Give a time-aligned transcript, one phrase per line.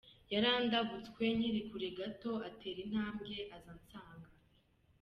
[0.33, 4.29] Yarandabutswe nkiri kure gato, atera intambwe aza ansanga.